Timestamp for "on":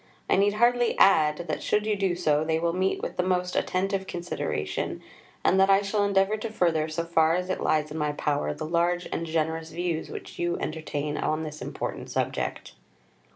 11.17-11.43